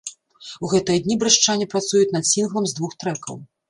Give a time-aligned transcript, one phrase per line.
[0.67, 3.45] У гэтыя дні брэстчане працуюць над сінглам з двух трэкаў.